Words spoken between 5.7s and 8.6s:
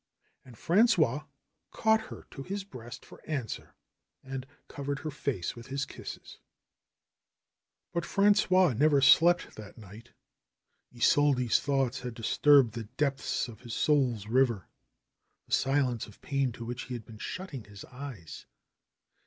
kisses. 48 THE HERMIT OF SAGUENAY But